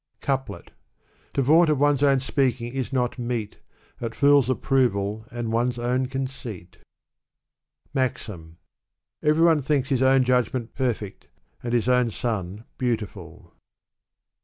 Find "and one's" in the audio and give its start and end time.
5.29-5.77